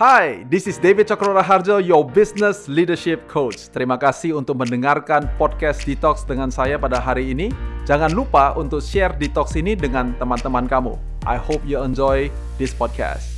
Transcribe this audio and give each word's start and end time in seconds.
Hai, 0.00 0.48
this 0.48 0.64
is 0.64 0.80
David 0.80 1.12
Cokro 1.12 1.36
Harjo, 1.44 1.76
your 1.76 2.08
business 2.08 2.72
leadership 2.72 3.28
coach. 3.28 3.68
Terima 3.68 4.00
kasih 4.00 4.32
untuk 4.32 4.56
mendengarkan 4.56 5.28
podcast 5.36 5.84
Detox 5.84 6.24
dengan 6.24 6.48
saya 6.48 6.80
pada 6.80 6.96
hari 6.96 7.36
ini. 7.36 7.52
Jangan 7.84 8.08
lupa 8.08 8.56
untuk 8.56 8.80
share 8.80 9.12
Detox 9.20 9.60
ini 9.60 9.76
dengan 9.76 10.16
teman-teman 10.16 10.64
kamu. 10.64 10.96
I 11.28 11.36
hope 11.36 11.60
you 11.68 11.84
enjoy 11.84 12.32
this 12.56 12.72
podcast. 12.72 13.28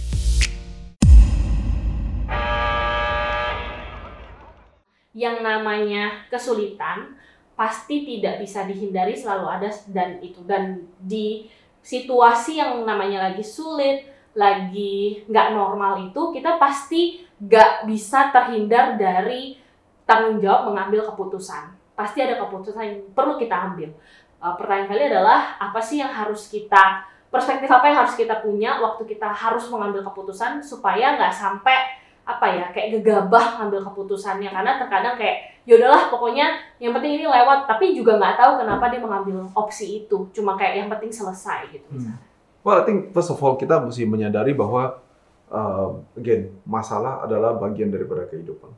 yang 5.18 5.42
namanya 5.42 6.30
kesulitan 6.30 7.18
pasti 7.58 8.06
tidak 8.06 8.38
bisa 8.38 8.70
dihindari 8.70 9.18
selalu 9.18 9.50
ada 9.50 9.70
dan 9.90 10.22
itu 10.22 10.46
dan 10.46 10.86
di 11.02 11.50
situasi 11.82 12.62
yang 12.62 12.86
namanya 12.86 13.34
lagi 13.34 13.42
sulit 13.42 14.12
lagi 14.32 15.24
nggak 15.28 15.48
normal 15.52 16.08
itu 16.08 16.32
kita 16.32 16.56
pasti 16.56 17.20
nggak 17.36 17.84
bisa 17.84 18.32
terhindar 18.32 18.96
dari 18.96 19.58
tanggung 20.08 20.40
jawab 20.40 20.72
mengambil 20.72 21.04
keputusan. 21.12 21.74
Pasti 21.92 22.24
ada 22.24 22.40
keputusan 22.40 22.82
yang 22.82 22.98
perlu 23.12 23.36
kita 23.36 23.52
ambil. 23.52 23.92
Uh, 24.42 24.54
pertanyaan 24.58 24.88
kali 24.90 25.02
adalah 25.06 25.54
apa 25.60 25.78
sih 25.78 26.02
yang 26.02 26.10
harus 26.10 26.50
kita 26.50 27.06
perspektif 27.32 27.70
apa 27.70 27.88
yang 27.88 28.04
harus 28.04 28.14
kita 28.18 28.42
punya 28.42 28.76
waktu 28.82 29.08
kita 29.08 29.30
harus 29.30 29.64
mengambil 29.72 30.04
keputusan 30.04 30.60
supaya 30.60 31.16
nggak 31.16 31.32
sampai 31.32 32.02
apa 32.22 32.46
ya 32.46 32.66
kayak 32.70 33.00
gegabah 33.00 33.58
ngambil 33.58 33.82
keputusannya? 33.92 34.50
Karena 34.50 34.78
terkadang 34.78 35.14
kayak 35.18 35.62
yaudahlah 35.66 36.10
pokoknya 36.10 36.58
yang 36.78 36.94
penting 36.94 37.18
ini 37.22 37.26
lewat. 37.26 37.66
Tapi 37.66 37.94
juga 37.94 38.18
nggak 38.18 38.38
tahu 38.38 38.52
kenapa 38.62 38.90
dia 38.90 39.00
mengambil 39.02 39.46
opsi 39.54 40.02
itu. 40.02 40.30
Cuma 40.30 40.54
kayak 40.54 40.86
yang 40.86 40.88
penting 40.90 41.10
selesai 41.10 41.70
gitu. 41.74 41.90
Hmm. 41.90 42.31
Well 42.62 42.78
I 42.80 42.84
think 42.86 43.10
first 43.14 43.30
of 43.30 43.38
all 43.42 43.58
kita 43.58 43.78
mesti 43.82 44.06
menyadari 44.06 44.54
bahwa 44.54 45.02
uh, 45.52 46.00
again 46.16 46.50
masalah 46.64 47.22
adalah 47.22 47.54
bagian 47.58 47.92
daripada 47.92 48.26
kehidupan. 48.26 48.72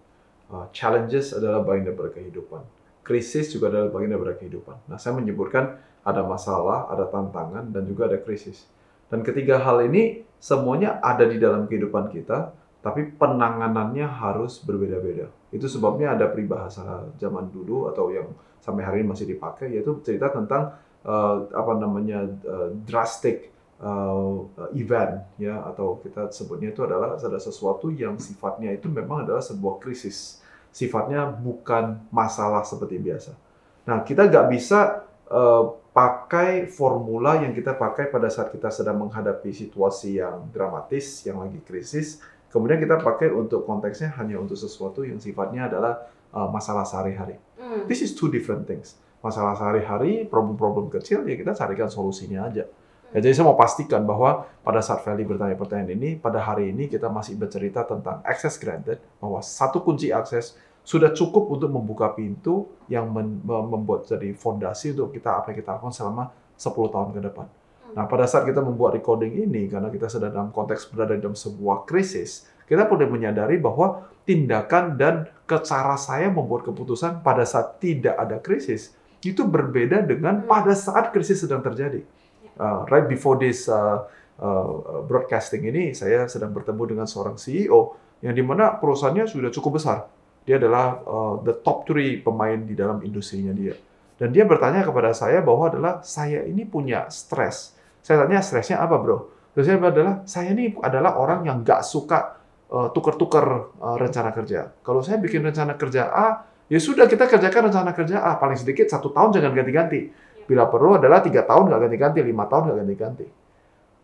Uh, 0.53 0.67
challenges 0.77 1.33
adalah 1.33 1.65
bagian 1.65 1.93
daripada 1.93 2.13
kehidupan. 2.13 2.61
Krisis 3.05 3.53
juga 3.53 3.73
adalah 3.73 3.93
bagian 3.93 4.17
daripada 4.17 4.35
kehidupan. 4.37 4.77
Nah 4.89 4.97
saya 5.01 5.17
menyebutkan 5.17 5.81
ada 6.05 6.21
masalah 6.25 6.91
ada 6.93 7.09
tantangan 7.09 7.73
dan 7.73 7.83
juga 7.89 8.11
ada 8.11 8.21
krisis. 8.21 8.69
Dan 9.09 9.25
ketiga 9.25 9.61
hal 9.63 9.85
ini 9.85 10.25
semuanya 10.41 11.01
ada 11.01 11.25
di 11.25 11.41
dalam 11.41 11.65
kehidupan 11.71 12.13
kita 12.13 12.53
tapi 12.85 13.17
penanganannya 13.17 14.05
harus 14.05 14.61
berbeda-beda. 14.61 15.33
Itu 15.49 15.73
sebabnya 15.73 16.13
ada 16.13 16.29
peribahasa 16.29 17.09
zaman 17.17 17.49
dulu 17.49 17.89
atau 17.89 18.13
yang 18.13 18.29
sampai 18.61 18.85
hari 18.85 18.97
ini 19.01 19.09
masih 19.09 19.25
dipakai 19.25 19.73
yaitu 19.73 19.97
cerita 20.05 20.29
tentang 20.29 20.77
uh, 21.05 21.49
apa 21.49 21.73
namanya 21.81 22.29
uh, 22.45 22.69
drastic 22.85 23.54
uh, 23.85 24.49
event 24.73 25.21
ya 25.37 25.61
atau 25.69 26.01
kita 26.01 26.33
sebutnya 26.33 26.73
itu 26.73 26.81
adalah 26.81 27.21
ada 27.21 27.37
sesuatu 27.37 27.93
yang 27.93 28.17
sifatnya 28.17 28.73
itu 28.73 28.89
memang 28.89 29.29
adalah 29.29 29.45
sebuah 29.45 29.77
krisis. 29.77 30.41
Sifatnya 30.73 31.29
bukan 31.29 32.09
masalah 32.09 32.65
seperti 32.65 32.99
biasa. 32.99 33.37
Nah, 33.85 34.03
kita 34.03 34.27
nggak 34.27 34.47
bisa 34.49 35.07
uh, 35.29 35.77
pakai 35.93 36.67
formula 36.67 37.39
yang 37.39 37.55
kita 37.55 37.77
pakai 37.77 38.11
pada 38.11 38.27
saat 38.27 38.51
kita 38.51 38.73
sedang 38.73 38.99
menghadapi 38.99 39.55
situasi 39.55 40.19
yang 40.19 40.51
dramatis, 40.51 41.23
yang 41.23 41.39
lagi 41.39 41.63
krisis, 41.63 42.19
Kemudian 42.55 42.79
kita 42.79 43.03
pakai 43.03 43.35
untuk 43.35 43.67
konteksnya 43.67 44.15
hanya 44.15 44.39
untuk 44.39 44.55
sesuatu 44.55 45.03
yang 45.03 45.19
sifatnya 45.19 45.67
adalah 45.67 46.07
uh, 46.31 46.47
masalah 46.47 46.87
sehari-hari. 46.87 47.35
Mm. 47.59 47.91
This 47.91 47.99
is 47.99 48.15
two 48.15 48.31
different 48.31 48.71
things. 48.71 48.95
Masalah 49.27 49.59
sehari-hari, 49.59 50.23
problem-problem 50.31 50.87
kecil, 50.87 51.27
ya 51.27 51.35
kita 51.35 51.51
carikan 51.51 51.91
solusinya 51.91 52.47
aja. 52.47 52.71
Ya, 53.15 53.23
jadi 53.23 53.31
saya 53.39 53.47
mau 53.47 53.55
pastikan 53.55 54.03
bahwa 54.03 54.51
pada 54.67 54.83
saat 54.83 55.07
Feli 55.07 55.23
bertanya 55.23 55.55
pertanyaan 55.55 55.95
ini, 55.95 56.19
pada 56.19 56.43
hari 56.43 56.75
ini 56.75 56.91
kita 56.91 57.07
masih 57.07 57.39
bercerita 57.39 57.87
tentang 57.87 58.19
access 58.27 58.59
granted, 58.59 58.99
bahwa 59.23 59.39
satu 59.39 59.87
kunci 59.87 60.11
akses 60.11 60.59
sudah 60.83 61.15
cukup 61.15 61.47
untuk 61.47 61.71
membuka 61.71 62.11
pintu 62.11 62.67
yang 62.91 63.07
membuat 63.47 64.11
jadi 64.11 64.35
fondasi 64.35 64.99
untuk 64.99 65.15
kita 65.15 65.31
apa 65.41 65.55
yang 65.55 65.63
kita 65.63 65.79
lakukan 65.79 65.95
selama 65.95 66.35
10 66.59 66.75
tahun 66.91 67.11
ke 67.15 67.21
depan. 67.31 67.47
Nah, 67.95 68.05
pada 68.11 68.27
saat 68.27 68.51
kita 68.51 68.59
membuat 68.59 68.99
recording 68.99 69.31
ini, 69.47 69.71
karena 69.71 69.87
kita 69.95 70.11
sedang 70.11 70.35
dalam 70.35 70.51
konteks 70.51 70.91
berada 70.91 71.15
dalam 71.15 71.39
sebuah 71.39 71.87
krisis, 71.87 72.51
kita 72.67 72.91
perlu 72.91 73.07
menyadari 73.07 73.63
bahwa 73.63 74.11
tindakan 74.27 74.99
dan 74.99 75.31
cara 75.47 75.95
saya 75.95 76.27
membuat 76.35 76.67
keputusan 76.67 77.23
pada 77.23 77.47
saat 77.47 77.79
tidak 77.79 78.19
ada 78.19 78.43
krisis 78.43 78.97
itu 79.25 79.41
berbeda 79.47 80.05
dengan 80.05 80.43
hmm. 80.43 80.49
pada 80.51 80.75
saat 80.77 81.15
krisis 81.15 81.41
sedang 81.41 81.65
terjadi. 81.65 82.05
Uh, 82.55 82.87
right 82.87 83.07
before 83.11 83.35
this 83.39 83.67
uh, 83.67 84.07
uh, 84.39 85.03
broadcasting 85.07 85.67
ini, 85.67 85.91
saya 85.95 86.31
sedang 86.31 86.55
bertemu 86.55 86.97
dengan 86.97 87.07
seorang 87.07 87.35
CEO 87.35 87.99
yang 88.23 88.35
di 88.35 88.43
mana 88.47 88.79
perusahaannya 88.79 89.27
sudah 89.27 89.51
cukup 89.51 89.83
besar. 89.83 90.07
Dia 90.45 90.61
adalah 90.61 91.01
uh, 91.03 91.35
the 91.43 91.57
top 91.61 91.89
three 91.89 92.21
pemain 92.21 92.61
di 92.63 92.79
dalam 92.79 93.03
industrinya 93.03 93.51
dia. 93.51 93.75
Dan 94.15 94.31
dia 94.31 94.47
bertanya 94.47 94.87
kepada 94.87 95.11
saya 95.11 95.43
bahwa 95.43 95.67
adalah 95.67 95.95
saya 96.07 96.47
ini 96.47 96.63
punya 96.63 97.11
stres 97.11 97.75
saya 98.05 98.29
tanya 98.29 98.45
stresnya 98.45 98.85
apa 98.85 99.01
bro? 99.01 99.33
Terus 99.57 99.65
saya 99.65 99.81
adalah 99.81 100.15
saya 100.29 100.53
ini 100.53 100.77
adalah 100.85 101.17
orang 101.17 101.49
yang 101.49 101.65
nggak 101.65 101.81
suka 101.81 102.37
uh, 102.69 102.93
tuker-tuker 102.93 103.73
uh, 103.81 103.97
rencana 103.97 104.29
kerja. 104.37 104.77
Kalau 104.85 105.01
saya 105.01 105.17
bikin 105.17 105.41
rencana 105.41 105.73
kerja 105.81 106.13
A, 106.13 106.45
ya 106.69 106.77
sudah 106.77 107.09
kita 107.09 107.25
kerjakan 107.25 107.73
rencana 107.73 107.97
kerja 107.97 108.21
A 108.21 108.37
paling 108.37 108.61
sedikit 108.61 108.93
satu 108.93 109.09
tahun 109.09 109.41
jangan 109.41 109.57
ganti-ganti. 109.57 110.13
Bila 110.45 110.69
perlu 110.69 111.01
adalah 111.01 111.25
tiga 111.25 111.45
tahun 111.45 111.73
nggak 111.73 111.81
ganti-ganti, 111.89 112.19
lima 112.21 112.45
tahun 112.45 112.63
nggak 112.69 112.79
ganti-ganti. 112.85 113.27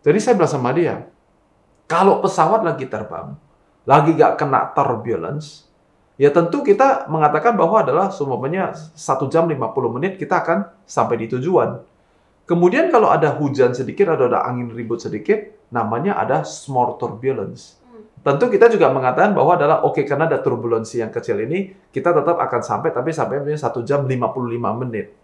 Jadi 0.00 0.18
saya 0.18 0.34
bilang 0.40 0.52
sama 0.52 0.72
dia, 0.72 1.04
kalau 1.84 2.24
pesawat 2.24 2.64
lagi 2.64 2.88
terbang, 2.88 3.36
lagi 3.84 4.16
nggak 4.16 4.40
kena 4.40 4.72
turbulence, 4.72 5.68
ya 6.16 6.32
tentu 6.32 6.64
kita 6.64 7.10
mengatakan 7.12 7.52
bahwa 7.58 7.84
adalah 7.84 8.08
semuanya 8.08 8.72
satu 8.96 9.28
jam 9.28 9.44
50 9.44 9.60
menit 10.00 10.16
kita 10.16 10.40
akan 10.40 10.72
sampai 10.88 11.20
di 11.20 11.26
tujuan. 11.36 11.84
Kemudian 12.48 12.88
kalau 12.88 13.12
ada 13.12 13.36
hujan 13.36 13.76
sedikit 13.76 14.10
atau 14.10 14.26
ada 14.26 14.42
angin 14.42 14.72
ribut 14.72 14.98
sedikit, 14.98 15.38
namanya 15.70 16.18
ada 16.18 16.42
small 16.42 16.98
turbulence. 16.98 17.78
Hmm. 17.86 18.02
Tentu 18.26 18.50
kita 18.50 18.66
juga 18.72 18.90
mengatakan 18.90 19.36
bahwa 19.36 19.54
adalah 19.54 19.86
oke 19.86 20.00
okay, 20.00 20.04
karena 20.08 20.26
ada 20.26 20.42
turbulensi 20.42 20.98
yang 20.98 21.12
kecil 21.14 21.38
ini, 21.38 21.70
kita 21.94 22.10
tetap 22.10 22.40
akan 22.40 22.60
sampai 22.64 22.90
tapi 22.90 23.14
sampai 23.14 23.44
satu 23.54 23.86
jam 23.86 24.02
55 24.08 24.80
menit. 24.82 25.19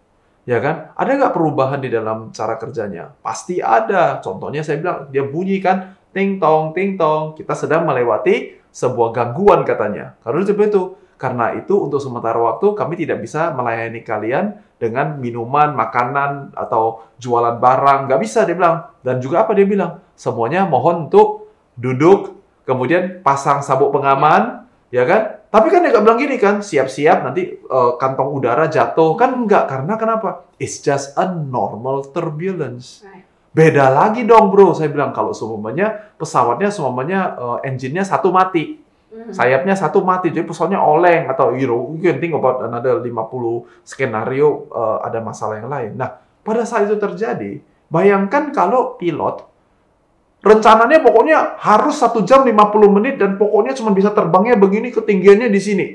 Ya 0.47 0.63
kan? 0.63 0.95
Ada 0.95 1.19
nggak 1.19 1.33
perubahan 1.35 1.83
di 1.83 1.91
dalam 1.91 2.31
cara 2.31 2.55
kerjanya? 2.55 3.11
Pasti 3.19 3.59
ada. 3.59 4.23
Contohnya 4.23 4.63
saya 4.63 4.79
bilang, 4.79 5.11
dia 5.11 5.27
bunyi 5.27 5.59
kan, 5.59 5.99
ting 6.15 6.39
tong, 6.39 6.71
ting 6.71 6.95
tong. 6.95 7.35
Kita 7.35 7.51
sedang 7.51 7.83
melewati 7.83 8.55
sebuah 8.71 9.11
gangguan 9.11 9.67
katanya. 9.67 10.15
Karena 10.23 10.47
seperti 10.47 10.71
itu. 10.71 10.83
Karena 11.17 11.51
itu 11.57 11.73
untuk 11.75 11.99
sementara 11.99 12.37
waktu 12.39 12.77
kami 12.77 12.93
tidak 12.95 13.25
bisa 13.25 13.51
melayani 13.51 14.05
kalian 14.05 14.61
dengan 14.77 15.17
minuman, 15.19 15.73
makanan, 15.75 16.55
atau 16.55 17.03
jualan 17.19 17.59
barang. 17.59 18.07
Nggak 18.07 18.21
bisa, 18.23 18.47
dia 18.47 18.55
bilang. 18.55 18.87
Dan 19.03 19.19
juga 19.19 19.43
apa 19.43 19.51
dia 19.51 19.67
bilang? 19.67 19.99
Semuanya 20.15 20.63
mohon 20.63 21.11
untuk 21.11 21.51
duduk, 21.75 22.39
kemudian 22.63 23.19
pasang 23.19 23.59
sabuk 23.59 23.91
pengaman, 23.91 24.63
ya 24.93 25.03
kan? 25.03 25.36
Tapi 25.47 25.67
kan 25.71 25.79
dia 25.79 25.95
nggak 25.95 26.03
bilang 26.03 26.19
gini 26.19 26.35
kan, 26.35 26.59
siap-siap 26.59 27.23
nanti 27.23 27.55
uh, 27.71 27.95
kantong 27.95 28.35
udara 28.35 28.67
jatuh. 28.67 29.15
Kan 29.15 29.47
nggak, 29.47 29.63
karena 29.71 29.93
kenapa? 29.95 30.47
It's 30.59 30.83
just 30.83 31.15
a 31.15 31.27
normal 31.31 32.11
turbulence. 32.11 33.07
Beda 33.55 33.89
lagi 33.89 34.27
dong 34.27 34.53
bro, 34.53 34.75
saya 34.75 34.91
bilang 34.91 35.15
kalau 35.15 35.33
semuanya 35.33 36.13
pesawatnya 36.19 36.69
semuanya 36.69 37.33
uh, 37.39 37.57
engine-nya 37.65 38.05
satu 38.05 38.29
mati 38.29 38.87
Hmm. 39.07 39.31
sayapnya 39.31 39.71
satu 39.71 40.03
mati 40.03 40.35
jadi 40.35 40.43
pesawatnya 40.43 40.83
oleng 40.83 41.31
atau 41.31 41.55
you 41.55 41.63
know 41.63 41.95
you 41.95 42.03
can 42.03 42.19
think 42.19 42.35
about 42.35 42.59
another 42.59 42.99
50 42.99 43.07
skenario 43.87 44.67
uh, 44.67 44.99
ada 44.99 45.23
masalah 45.23 45.63
yang 45.63 45.71
lain. 45.71 45.95
Nah, 45.95 46.19
pada 46.43 46.67
saat 46.67 46.91
itu 46.91 46.99
terjadi, 46.99 47.63
bayangkan 47.87 48.51
kalau 48.51 48.99
pilot 48.99 49.47
rencananya 50.41 51.01
pokoknya 51.01 51.57
harus 51.61 51.97
satu 51.97 52.21
jam 52.23 52.45
50 52.45 52.95
menit 52.95 53.15
dan 53.17 53.35
pokoknya 53.35 53.73
cuma 53.77 53.91
bisa 53.93 54.13
terbangnya 54.13 54.55
begini 54.57 54.93
ketinggiannya 54.93 55.49
di 55.49 55.61
sini. 55.61 55.87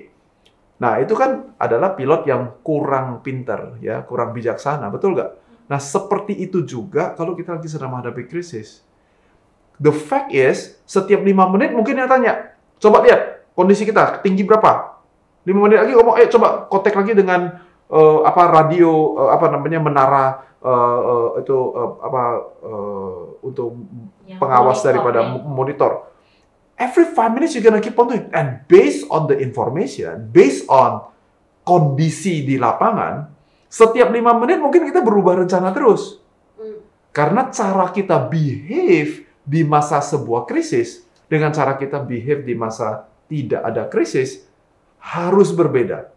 Nah, 0.82 0.98
itu 0.98 1.14
kan 1.14 1.54
adalah 1.62 1.94
pilot 1.94 2.26
yang 2.26 2.58
kurang 2.66 3.22
pinter, 3.22 3.78
ya, 3.78 4.02
kurang 4.02 4.34
bijaksana, 4.34 4.90
betul 4.90 5.14
nggak? 5.14 5.30
Nah, 5.70 5.78
seperti 5.78 6.34
itu 6.42 6.66
juga 6.66 7.14
kalau 7.14 7.38
kita 7.38 7.54
lagi 7.54 7.70
sedang 7.70 7.94
menghadapi 7.94 8.26
krisis. 8.26 8.82
The 9.78 9.94
fact 9.94 10.34
is, 10.34 10.82
setiap 10.82 11.22
lima 11.22 11.46
menit 11.46 11.70
mungkin 11.70 12.02
yang 12.02 12.10
tanya, 12.10 12.52
Coba 12.82 12.98
lihat 13.06 13.46
kondisi 13.54 13.86
kita 13.86 14.18
tinggi 14.26 14.42
berapa. 14.42 14.98
Lima 15.46 15.70
menit 15.70 15.86
lagi 15.86 15.94
ngomong, 15.94 16.18
eh 16.18 16.26
coba 16.26 16.66
kontak 16.66 16.98
lagi 16.98 17.14
dengan 17.14 17.62
uh, 17.92 18.18
apa 18.24 18.42
radio 18.48 19.20
uh, 19.20 19.30
apa 19.36 19.52
namanya 19.52 19.78
menara 19.84 20.24
uh, 20.64 21.00
uh, 21.04 21.28
itu 21.44 21.52
uh, 21.54 21.92
apa 22.00 22.24
uh, 22.64 23.20
untuk 23.44 23.76
Yang 24.24 24.40
pengawas 24.40 24.80
monitor, 24.80 24.88
daripada 24.88 25.20
ya. 25.20 25.28
monitor. 25.44 25.92
Every 26.80 27.06
five 27.12 27.30
minutes 27.36 27.52
you're 27.52 27.62
gonna 27.62 27.84
keep 27.84 27.94
on 28.00 28.08
doing, 28.08 28.26
and 28.32 28.64
based 28.66 29.04
on 29.12 29.28
the 29.28 29.36
information, 29.38 30.32
based 30.32 30.66
on 30.66 31.04
kondisi 31.62 32.42
di 32.42 32.58
lapangan, 32.58 33.28
setiap 33.68 34.10
lima 34.10 34.34
menit 34.34 34.58
mungkin 34.58 34.88
kita 34.88 35.04
berubah 35.04 35.44
rencana 35.44 35.70
terus. 35.70 36.18
Hmm. 36.58 36.82
Karena 37.14 37.52
cara 37.52 37.92
kita 37.92 38.18
behave 38.26 39.28
di 39.44 39.62
masa 39.62 40.02
sebuah 40.02 40.48
krisis 40.48 41.06
dengan 41.28 41.54
cara 41.54 41.78
kita 41.78 42.02
behave 42.02 42.42
di 42.42 42.56
masa 42.56 43.06
tidak 43.30 43.62
ada 43.62 43.86
krisis 43.86 44.42
harus 44.98 45.50
berbeda. 45.54 46.12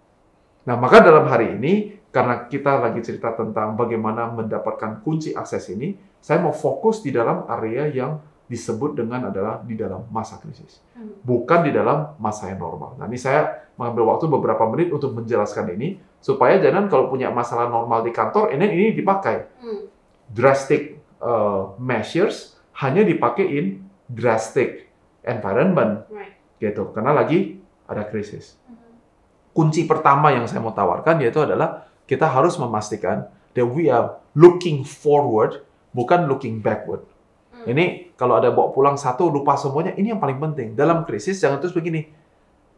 Nah, 0.66 0.76
maka 0.76 0.98
dalam 1.02 1.26
hari 1.30 1.56
ini 1.58 1.74
karena 2.10 2.48
kita 2.48 2.80
lagi 2.80 3.04
cerita 3.06 3.36
tentang 3.36 3.76
bagaimana 3.76 4.32
mendapatkan 4.32 5.04
kunci 5.04 5.36
akses 5.36 5.68
ini, 5.70 5.94
saya 6.24 6.42
mau 6.42 6.56
fokus 6.56 7.04
di 7.04 7.12
dalam 7.12 7.46
area 7.46 7.86
yang 7.92 8.18
disebut 8.46 8.94
dengan 8.94 9.34
adalah 9.34 9.58
di 9.66 9.74
dalam 9.74 10.06
masa 10.14 10.38
krisis, 10.38 10.78
Hmm. 10.94 11.18
bukan 11.26 11.66
di 11.66 11.74
dalam 11.74 12.14
masa 12.22 12.50
yang 12.54 12.62
normal. 12.62 12.94
Nah, 13.02 13.10
ini 13.10 13.18
saya 13.18 13.68
mengambil 13.74 14.16
waktu 14.16 14.26
beberapa 14.30 14.64
menit 14.70 14.94
untuk 14.94 15.18
menjelaskan 15.18 15.74
ini 15.74 15.98
supaya 16.22 16.62
jangan 16.62 16.86
kalau 16.86 17.10
punya 17.10 17.34
masalah 17.34 17.66
normal 17.68 18.06
di 18.06 18.14
kantor, 18.14 18.54
ini 18.54 18.66
ini 18.70 18.88
dipakai 18.94 19.50
Hmm. 19.60 19.90
drastic 20.30 21.02
uh, 21.20 21.74
measures 21.82 22.54
hanya 22.82 23.02
dipakai 23.02 23.46
in 23.50 23.82
drastic 24.06 24.94
environment 25.26 26.06
Right. 26.14 26.38
gitu 26.62 26.94
karena 26.94 27.18
lagi 27.18 27.60
ada 27.90 28.06
krisis. 28.06 28.62
Kunci 29.56 29.88
pertama 29.88 30.36
yang 30.36 30.44
saya 30.52 30.60
mau 30.60 30.76
tawarkan 30.76 31.24
yaitu 31.24 31.40
adalah 31.40 31.88
kita 32.04 32.28
harus 32.28 32.60
memastikan 32.60 33.32
that 33.56 33.64
we 33.64 33.88
are 33.88 34.20
looking 34.36 34.84
forward 34.84 35.64
bukan 35.96 36.28
looking 36.28 36.60
backward. 36.60 37.08
Hmm. 37.56 37.72
Ini 37.72 38.12
kalau 38.20 38.36
ada 38.36 38.52
bawa 38.52 38.76
pulang 38.76 39.00
satu 39.00 39.32
lupa 39.32 39.56
semuanya 39.56 39.96
ini 39.96 40.12
yang 40.12 40.20
paling 40.20 40.44
penting. 40.44 40.76
Dalam 40.76 41.08
krisis 41.08 41.40
jangan 41.40 41.64
terus 41.64 41.72
begini. 41.72 42.04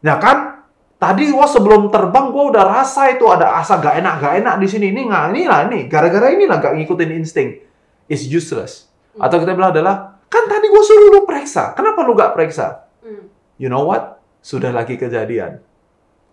Ya 0.06 0.22
kan? 0.22 0.62
Tadi 1.02 1.30
gua 1.34 1.50
sebelum 1.50 1.90
terbang 1.90 2.30
gua 2.30 2.54
udah 2.54 2.64
rasa 2.78 3.10
itu 3.10 3.26
ada 3.26 3.58
asa 3.58 3.82
gak 3.82 3.98
enak 3.98 4.14
gak 4.22 4.34
enak 4.38 4.54
di 4.62 4.66
sini. 4.70 4.94
Ini 4.94 5.10
nggak 5.10 5.24
ini 5.34 5.42
lah 5.50 5.60
ini 5.66 5.78
gara-gara 5.90 6.30
ini 6.30 6.46
lah 6.46 6.62
gak 6.62 6.78
ngikutin 6.78 7.10
insting. 7.18 7.58
It's 8.06 8.22
useless. 8.22 8.86
Hmm. 9.18 9.26
Atau 9.26 9.42
kita 9.42 9.58
bilang 9.58 9.74
adalah 9.74 10.14
kan 10.30 10.46
tadi 10.46 10.70
gua 10.70 10.82
suruh 10.86 11.10
lu 11.10 11.20
periksa. 11.26 11.74
Kenapa 11.74 12.06
lu 12.06 12.14
gak 12.14 12.38
periksa? 12.38 12.86
Hmm. 13.02 13.26
You 13.58 13.66
know 13.66 13.82
what? 13.82 14.22
Sudah 14.46 14.70
lagi 14.70 14.94
kejadian. 14.94 15.58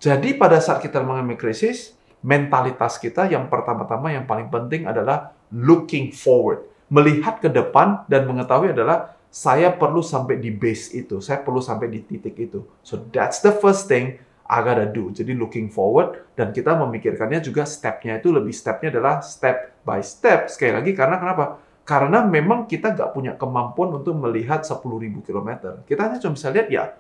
Jadi 0.06 0.38
pada 0.38 0.62
saat 0.62 0.86
kita 0.86 1.02
mengalami 1.02 1.34
krisis, 1.34 1.98
mentalitas 2.22 3.02
kita 3.02 3.26
yang 3.26 3.50
pertama-tama 3.50 4.14
yang 4.14 4.30
paling 4.30 4.54
penting 4.54 4.86
adalah 4.86 5.34
looking 5.50 6.14
forward. 6.14 6.62
Melihat 6.94 7.42
ke 7.42 7.50
depan 7.50 8.06
dan 8.06 8.30
mengetahui 8.30 8.78
adalah 8.78 9.18
saya 9.34 9.74
perlu 9.74 10.06
sampai 10.06 10.38
di 10.38 10.54
base 10.54 10.94
itu, 10.94 11.18
saya 11.26 11.42
perlu 11.42 11.58
sampai 11.58 11.90
di 11.90 12.06
titik 12.06 12.38
itu. 12.38 12.62
So 12.86 13.02
that's 13.10 13.42
the 13.42 13.50
first 13.58 13.90
thing 13.90 14.22
I 14.46 14.62
gotta 14.62 14.86
do. 14.86 15.10
Jadi 15.10 15.34
looking 15.34 15.74
forward 15.74 16.38
dan 16.38 16.54
kita 16.54 16.78
memikirkannya 16.78 17.42
juga 17.42 17.66
stepnya 17.66 18.22
itu 18.22 18.30
lebih 18.30 18.54
stepnya 18.54 18.94
adalah 18.94 19.26
step 19.26 19.82
by 19.82 20.06
step. 20.06 20.54
Sekali 20.54 20.86
lagi 20.86 20.94
karena 20.94 21.18
kenapa? 21.18 21.58
Karena 21.82 22.22
memang 22.22 22.70
kita 22.70 22.94
nggak 22.94 23.10
punya 23.10 23.34
kemampuan 23.42 23.98
untuk 23.98 24.14
melihat 24.22 24.62
10.000 24.62 24.86
km. 25.26 25.50
Kita 25.90 26.00
hanya 26.06 26.22
cuma 26.22 26.38
bisa 26.38 26.54
lihat 26.54 26.70
ya 26.70 26.94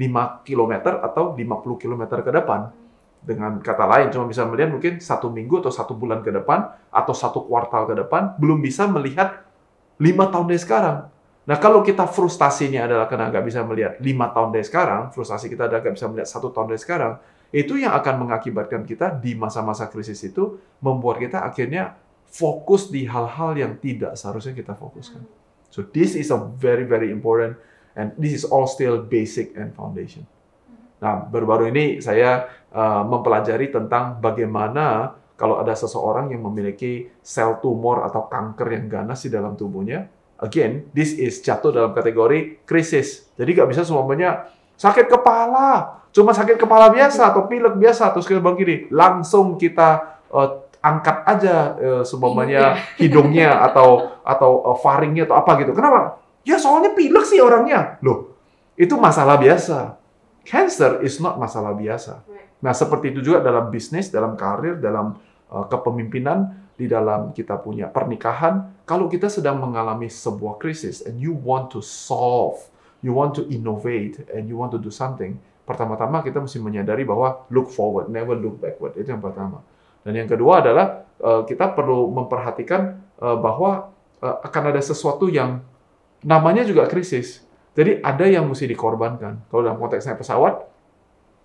5 0.00 0.48
km 0.48 0.72
atau 1.04 1.36
50 1.36 1.76
km 1.76 2.02
ke 2.24 2.32
depan. 2.32 2.72
Dengan 3.20 3.60
kata 3.60 3.84
lain, 3.84 4.08
cuma 4.08 4.24
bisa 4.24 4.48
melihat 4.48 4.72
mungkin 4.72 4.96
satu 4.96 5.28
minggu 5.28 5.60
atau 5.60 5.68
satu 5.68 5.92
bulan 5.92 6.24
ke 6.24 6.32
depan, 6.32 6.72
atau 6.88 7.12
satu 7.12 7.44
kuartal 7.44 7.84
ke 7.84 7.94
depan, 8.00 8.40
belum 8.40 8.64
bisa 8.64 8.88
melihat 8.88 9.44
lima 10.00 10.32
tahun 10.32 10.48
dari 10.48 10.56
sekarang. 10.56 11.12
Nah, 11.44 11.56
kalau 11.60 11.84
kita 11.84 12.08
frustasinya 12.08 12.88
adalah 12.88 13.04
karena 13.12 13.28
nggak 13.28 13.44
bisa 13.44 13.60
melihat 13.60 14.00
lima 14.00 14.32
tahun 14.32 14.56
dari 14.56 14.64
sekarang, 14.64 15.12
frustasi 15.12 15.52
kita 15.52 15.68
adalah 15.68 15.84
nggak 15.84 15.96
bisa 16.00 16.08
melihat 16.08 16.28
satu 16.32 16.48
tahun 16.48 16.72
dari 16.72 16.80
sekarang, 16.80 17.12
itu 17.52 17.76
yang 17.76 17.92
akan 17.92 18.24
mengakibatkan 18.24 18.88
kita 18.88 19.20
di 19.20 19.36
masa-masa 19.36 19.90
krisis 19.92 20.16
itu 20.24 20.56
membuat 20.80 21.20
kita 21.20 21.44
akhirnya 21.44 21.98
fokus 22.30 22.88
di 22.88 23.04
hal-hal 23.04 23.58
yang 23.58 23.76
tidak 23.76 24.14
seharusnya 24.14 24.54
kita 24.54 24.72
fokuskan. 24.78 25.20
So 25.70 25.82
this 25.82 26.14
is 26.14 26.30
a 26.30 26.38
very 26.38 26.86
very 26.86 27.10
important 27.10 27.58
and 28.00 28.16
this 28.16 28.32
is 28.32 28.48
all 28.48 28.64
still 28.64 29.04
basic 29.04 29.52
and 29.60 29.76
foundation. 29.76 30.24
Nah, 31.04 31.28
baru-baru 31.28 31.68
ini 31.68 32.00
saya 32.00 32.48
uh, 32.72 33.04
mempelajari 33.04 33.68
tentang 33.68 34.16
bagaimana 34.24 35.16
kalau 35.36 35.60
ada 35.60 35.72
seseorang 35.76 36.32
yang 36.32 36.44
memiliki 36.44 37.08
sel 37.20 37.60
tumor 37.60 38.04
atau 38.04 38.28
kanker 38.28 38.68
yang 38.72 38.86
ganas 38.88 39.24
di 39.24 39.32
dalam 39.32 39.56
tubuhnya. 39.56 40.08
Again, 40.40 40.88
this 40.96 41.16
is 41.16 41.40
jatuh 41.44 41.72
dalam 41.72 41.92
kategori 41.92 42.64
krisis. 42.64 43.28
Jadi 43.36 43.50
nggak 43.56 43.68
bisa 43.68 43.84
semuanya 43.84 44.48
sakit 44.80 45.12
kepala, 45.12 46.00
cuma 46.12 46.32
sakit 46.32 46.56
kepala 46.56 46.88
biasa 46.88 47.32
atau 47.32 47.44
pilek 47.44 47.76
biasa 47.76 48.12
terus 48.16 48.24
kita 48.24 48.40
bilang 48.40 48.56
gini, 48.56 48.88
langsung 48.88 49.60
kita 49.60 50.20
uh, 50.32 50.64
angkat 50.80 51.16
aja 51.28 51.76
uh, 51.76 52.04
semuanya 52.04 52.80
hidungnya 52.96 53.60
atau 53.68 54.16
atau 54.24 54.72
uh, 54.72 54.76
faringnya 54.80 55.28
atau 55.28 55.36
apa 55.36 55.60
gitu. 55.60 55.76
Kenapa? 55.76 56.20
Ya 56.44 56.56
soalnya 56.56 56.96
pilek 56.96 57.24
sih 57.28 57.40
orangnya. 57.40 58.00
Loh, 58.00 58.36
itu 58.76 58.96
masalah 58.96 59.36
biasa. 59.36 60.00
Cancer 60.44 61.04
is 61.04 61.20
not 61.20 61.36
masalah 61.36 61.76
biasa. 61.76 62.24
Nah, 62.60 62.72
seperti 62.76 63.12
itu 63.12 63.20
juga 63.24 63.40
dalam 63.44 63.68
bisnis, 63.68 64.08
dalam 64.08 64.36
karir, 64.36 64.80
dalam 64.80 65.16
uh, 65.52 65.64
kepemimpinan, 65.68 66.60
di 66.80 66.88
dalam 66.88 67.36
kita 67.36 67.60
punya 67.60 67.92
pernikahan. 67.92 68.72
Kalau 68.88 69.08
kita 69.08 69.28
sedang 69.28 69.60
mengalami 69.60 70.08
sebuah 70.08 70.56
krisis 70.56 71.04
and 71.04 71.20
you 71.20 71.36
want 71.36 71.68
to 71.68 71.84
solve, 71.84 72.56
you 73.04 73.12
want 73.12 73.36
to 73.36 73.44
innovate, 73.52 74.24
and 74.32 74.48
you 74.48 74.56
want 74.56 74.72
to 74.72 74.80
do 74.80 74.88
something, 74.88 75.36
pertama-tama 75.68 76.24
kita 76.24 76.40
mesti 76.40 76.56
menyadari 76.56 77.04
bahwa 77.04 77.44
look 77.52 77.68
forward, 77.68 78.08
never 78.08 78.32
look 78.32 78.60
backward. 78.60 78.96
Itu 78.96 79.12
yang 79.12 79.20
pertama. 79.20 79.60
Dan 80.00 80.16
yang 80.16 80.28
kedua 80.28 80.64
adalah 80.64 81.04
uh, 81.20 81.44
kita 81.44 81.76
perlu 81.76 82.08
memperhatikan 82.10 82.96
uh, 83.20 83.36
bahwa 83.36 83.92
uh, 84.24 84.36
akan 84.40 84.72
ada 84.72 84.80
sesuatu 84.80 85.28
yang 85.28 85.60
namanya 86.24 86.62
juga 86.66 86.86
krisis. 86.90 87.44
Jadi 87.76 88.02
ada 88.02 88.26
yang 88.26 88.44
mesti 88.50 88.66
dikorbankan. 88.66 89.46
Kalau 89.46 89.62
dalam 89.62 89.78
konteks 89.78 90.04
naik 90.04 90.20
pesawat, 90.20 90.66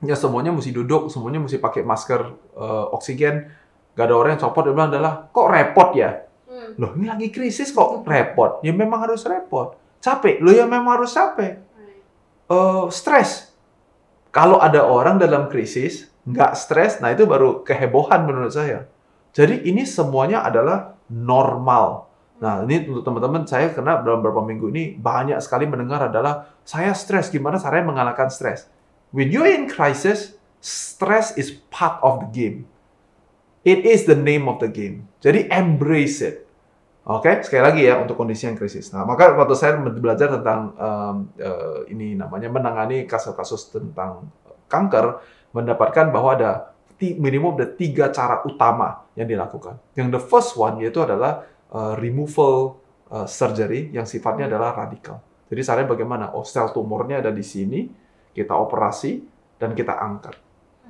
ya 0.04 0.16
semuanya 0.18 0.52
mesti 0.52 0.74
duduk, 0.74 1.08
semuanya 1.14 1.40
mesti 1.40 1.62
pakai 1.62 1.86
masker 1.86 2.22
uh, 2.58 2.96
oksigen. 2.96 3.52
Gak 3.96 4.12
ada 4.12 4.16
orang 4.20 4.36
yang 4.36 4.42
copot, 4.44 4.68
dia 4.68 4.74
bilang 4.76 4.92
adalah, 4.92 5.32
kok 5.32 5.48
repot 5.48 5.96
ya? 5.96 6.28
Hmm. 6.50 6.76
Loh, 6.76 6.92
ini 7.00 7.08
lagi 7.08 7.28
krisis 7.32 7.72
kok 7.72 8.04
repot? 8.04 8.60
Ya 8.60 8.76
memang 8.76 9.08
harus 9.08 9.24
repot. 9.24 9.80
Capek? 10.04 10.44
Loh 10.44 10.52
ya 10.52 10.68
memang 10.68 11.00
harus 11.00 11.16
capek. 11.16 11.64
Eh, 12.46 12.86
stres. 12.94 13.50
Kalau 14.30 14.62
ada 14.62 14.86
orang 14.86 15.18
dalam 15.18 15.50
krisis, 15.50 16.12
nggak 16.28 16.54
stres, 16.54 17.02
nah 17.02 17.10
itu 17.10 17.26
baru 17.26 17.66
kehebohan 17.66 18.28
menurut 18.28 18.54
saya. 18.54 18.86
Jadi 19.34 19.66
ini 19.66 19.88
semuanya 19.88 20.46
adalah 20.46 21.00
normal. 21.10 22.12
Nah, 22.36 22.68
ini 22.68 22.84
untuk 22.92 23.08
teman-teman 23.08 23.48
saya 23.48 23.72
karena 23.72 24.04
dalam 24.04 24.20
beberapa 24.20 24.44
minggu 24.44 24.68
ini 24.76 25.00
banyak 25.00 25.40
sekali 25.40 25.64
mendengar 25.64 26.12
adalah 26.12 26.52
saya 26.68 26.92
stres, 26.92 27.32
gimana 27.32 27.56
caranya 27.56 27.96
mengalahkan 27.96 28.28
stres. 28.28 28.68
When 29.16 29.32
you're 29.32 29.48
in 29.48 29.72
crisis, 29.72 30.36
stress 30.60 31.32
is 31.40 31.56
part 31.72 32.04
of 32.04 32.28
the 32.28 32.30
game. 32.36 32.58
It 33.64 33.88
is 33.88 34.04
the 34.04 34.20
name 34.20 34.52
of 34.52 34.60
the 34.60 34.68
game. 34.68 35.08
Jadi 35.24 35.48
embrace 35.48 36.20
it. 36.22 36.46
Oke, 37.06 37.46
sekali 37.46 37.62
lagi 37.62 37.82
ya 37.86 38.02
untuk 38.02 38.18
kondisi 38.18 38.50
yang 38.50 38.58
krisis. 38.58 38.90
Nah, 38.90 39.06
maka 39.06 39.30
waktu 39.38 39.54
saya 39.54 39.78
belajar 39.78 40.42
tentang 40.42 40.74
um, 40.74 41.16
eh, 41.38 41.94
ini 41.94 42.18
namanya 42.18 42.50
menangani 42.50 43.06
kasus-kasus 43.06 43.70
tentang 43.70 44.26
kanker, 44.66 45.22
mendapatkan 45.54 46.10
bahwa 46.10 46.34
ada 46.34 46.52
minimum 47.00 47.62
ada 47.62 47.70
tiga 47.70 48.10
cara 48.10 48.42
utama 48.42 49.06
yang 49.14 49.30
dilakukan. 49.30 49.78
Yang 49.94 50.08
the 50.18 50.22
first 50.22 50.52
one 50.58 50.82
yaitu 50.82 50.98
adalah 51.06 51.46
uh, 51.74 51.94
removal 51.98 52.78
uh, 53.10 53.26
surgery 53.30 53.90
yang 53.94 54.06
sifatnya 54.06 54.50
adalah 54.50 54.76
radikal. 54.76 55.22
Jadi 55.50 55.62
caranya 55.62 55.90
bagaimana? 55.90 56.26
Oh, 56.34 56.46
sel 56.46 56.70
tumornya 56.74 57.22
ada 57.22 57.30
di 57.30 57.46
sini, 57.46 57.86
kita 58.34 58.58
operasi 58.58 59.22
dan 59.62 59.78
kita 59.78 59.94
angkat. 59.94 60.36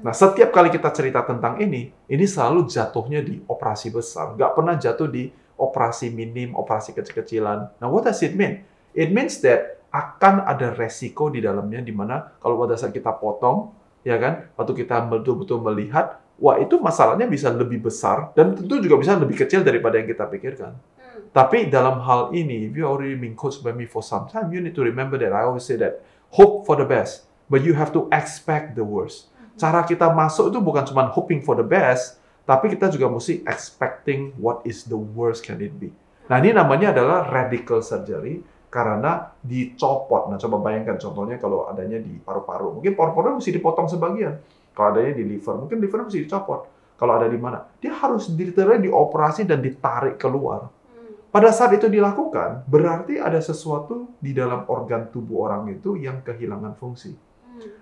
Nah, 0.03 0.11
setiap 0.11 0.51
kali 0.51 0.67
kita 0.71 0.91
cerita 0.91 1.23
tentang 1.23 1.55
ini, 1.63 1.87
ini 2.11 2.25
selalu 2.27 2.67
jatuhnya 2.67 3.23
di 3.23 3.39
operasi 3.47 3.91
besar. 3.91 4.35
Nggak 4.35 4.51
pernah 4.51 4.75
jatuh 4.75 5.07
di 5.07 5.31
operasi 5.55 6.11
minim, 6.11 6.51
operasi 6.51 6.91
kecil-kecilan. 6.91 7.79
Nah, 7.79 7.87
what 7.87 8.03
does 8.03 8.19
it 8.19 8.35
mean? 8.35 8.67
It 8.91 9.11
means 9.11 9.39
that 9.43 9.79
akan 9.91 10.43
ada 10.43 10.75
resiko 10.75 11.31
di 11.31 11.39
dalamnya, 11.39 11.79
di 11.79 11.95
mana 11.95 12.35
kalau 12.43 12.59
pada 12.59 12.75
saat 12.75 12.91
kita 12.91 13.15
potong, 13.15 13.71
ya 14.03 14.19
kan, 14.19 14.51
waktu 14.59 14.83
kita 14.83 14.99
betul-betul 15.07 15.63
melihat, 15.63 16.19
wah 16.39 16.59
itu 16.59 16.77
masalahnya 16.79 17.27
bisa 17.27 17.51
lebih 17.51 17.83
besar, 17.83 18.31
dan 18.35 18.55
tentu 18.55 18.79
juga 18.83 18.99
bisa 18.99 19.15
lebih 19.15 19.39
kecil 19.39 19.63
daripada 19.63 19.99
yang 19.99 20.07
kita 20.07 20.27
pikirkan. 20.27 20.75
Hmm. 20.75 21.31
Tapi 21.31 21.71
dalam 21.71 22.03
hal 22.03 22.35
ini, 22.35 22.67
if 22.67 22.73
you 22.75 22.83
already 22.83 23.15
been 23.15 23.35
coached 23.35 23.63
by 23.63 23.71
me 23.71 23.87
for 23.87 24.03
some 24.03 24.27
time, 24.27 24.51
you 24.51 24.59
need 24.59 24.75
to 24.75 24.83
remember 24.83 25.15
that 25.19 25.31
I 25.31 25.47
always 25.47 25.63
say 25.63 25.79
that 25.79 26.03
hope 26.35 26.67
for 26.67 26.75
the 26.75 26.87
best, 26.87 27.27
but 27.47 27.63
you 27.63 27.75
have 27.75 27.95
to 27.95 28.11
expect 28.11 28.75
the 28.75 28.83
worst. 28.83 29.31
Cara 29.55 29.87
kita 29.87 30.11
masuk 30.11 30.51
itu 30.51 30.59
bukan 30.59 30.83
cuma 30.83 31.07
hoping 31.07 31.39
for 31.39 31.55
the 31.55 31.63
best, 31.63 32.19
tapi 32.43 32.75
kita 32.75 32.91
juga 32.91 33.07
mesti 33.07 33.41
expecting 33.47 34.35
what 34.35 34.59
is 34.67 34.83
the 34.85 34.99
worst 34.99 35.47
can 35.47 35.57
it 35.63 35.71
be. 35.79 35.95
Nah 36.27 36.43
ini 36.43 36.51
namanya 36.51 36.91
adalah 36.91 37.31
radical 37.31 37.79
surgery 37.79 38.43
karena 38.67 39.31
dicopot. 39.39 40.27
Nah 40.27 40.35
coba 40.35 40.59
bayangkan 40.59 40.99
contohnya 40.99 41.39
kalau 41.39 41.71
adanya 41.71 42.03
di 42.03 42.19
paru-paru, 42.19 42.75
mungkin 42.75 42.93
paru-paru 42.93 43.39
mesti 43.39 43.55
dipotong 43.55 43.87
sebagian. 43.87 44.35
Kalau 44.75 44.91
adanya 44.91 45.15
di 45.15 45.23
liver, 45.23 45.55
mungkin 45.55 45.79
liver 45.79 46.03
mesti 46.03 46.19
dicopot. 46.27 46.61
Kalau 46.99 47.13
ada 47.15 47.31
di 47.31 47.39
mana, 47.39 47.63
dia 47.79 47.95
harus 47.95 48.27
literally 48.31 48.91
dioperasi 48.91 49.47
dan 49.47 49.63
ditarik 49.63 50.19
keluar. 50.19 50.67
Hmm. 50.67 51.31
pada 51.31 51.51
saat 51.51 51.75
itu 51.75 51.87
dilakukan, 51.87 52.67
berarti 52.67 53.19
ada 53.19 53.39
sesuatu 53.39 54.15
di 54.19 54.31
dalam 54.35 54.67
organ 54.67 55.11
tubuh 55.11 55.47
orang 55.47 55.67
itu 55.71 55.99
yang 55.99 56.23
kehilangan 56.23 56.75
fungsi. 56.79 57.15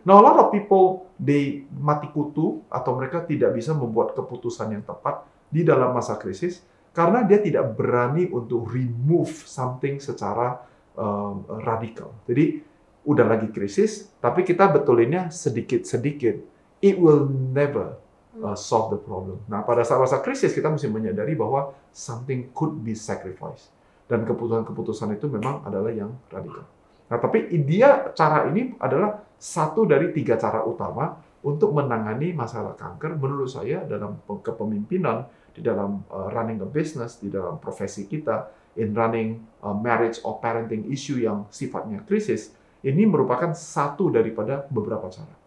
Now, 0.05 0.19
a 0.19 0.23
lot 0.23 0.37
of 0.37 0.47
people, 0.51 1.09
they 1.17 1.65
mati 1.71 2.11
kutu 2.11 2.61
atau 2.69 2.93
mereka 2.93 3.23
tidak 3.23 3.55
bisa 3.55 3.73
membuat 3.73 4.13
keputusan 4.13 4.69
yang 4.75 4.83
tepat 4.85 5.25
di 5.49 5.63
dalam 5.63 5.95
masa 5.95 6.19
krisis 6.19 6.61
karena 6.93 7.25
dia 7.25 7.41
tidak 7.41 7.73
berani 7.73 8.29
untuk 8.29 8.69
remove 8.69 9.31
something 9.49 9.97
secara 9.97 10.61
um, 10.93 11.47
radikal. 11.63 12.13
Jadi, 12.29 12.61
udah 13.03 13.25
lagi 13.25 13.49
krisis, 13.49 14.13
tapi 14.21 14.45
kita 14.45 14.69
betulinnya 14.69 15.33
sedikit-sedikit. 15.33 16.52
It 16.83 16.99
will 16.99 17.31
never 17.31 17.95
uh, 18.43 18.59
solve 18.59 18.91
the 18.91 18.99
problem. 18.99 19.39
Nah, 19.47 19.63
pada 19.63 19.87
saat 19.87 20.03
masa 20.03 20.19
krisis 20.19 20.51
kita 20.51 20.67
mesti 20.67 20.91
menyadari 20.91 21.31
bahwa 21.31 21.71
something 21.95 22.51
could 22.51 22.83
be 22.83 22.91
sacrificed. 22.91 23.71
Dan 24.03 24.27
keputusan-keputusan 24.27 25.15
itu 25.15 25.31
memang 25.31 25.63
adalah 25.63 25.95
yang 25.95 26.11
radikal. 26.27 26.67
Nah, 27.07 27.17
tapi 27.23 27.47
dia 27.63 28.11
cara 28.11 28.51
ini 28.51 28.75
adalah 28.83 29.23
satu 29.39 29.87
dari 29.87 30.11
tiga 30.11 30.35
cara 30.35 30.67
utama 30.67 31.23
untuk 31.43 31.75
menangani 31.75 32.31
masalah 32.31 32.75
kanker 32.75 33.19
menurut 33.19 33.51
saya 33.51 33.83
dalam 33.83 34.19
kepemimpinan, 34.27 35.27
di 35.53 35.63
dalam 35.63 36.03
uh, 36.09 36.31
running 36.31 36.59
a 36.63 36.67
business, 36.67 37.19
di 37.19 37.31
dalam 37.31 37.59
profesi 37.59 38.07
kita, 38.07 38.47
in 38.79 38.95
running 38.95 39.37
a 39.61 39.71
marriage 39.75 40.17
or 40.25 40.39
parenting 40.41 40.87
issue 40.89 41.21
yang 41.21 41.45
sifatnya 41.53 42.01
krisis, 42.07 42.55
ini 42.81 43.05
merupakan 43.05 43.53
satu 43.53 44.09
daripada 44.09 44.65
beberapa 44.67 45.07
cara. 45.11 45.42